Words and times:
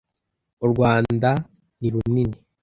Urwanda 0.63 1.31
nirunini. 1.81 2.37